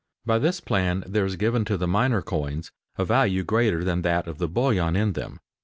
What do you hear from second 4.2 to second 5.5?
of the bullion in them.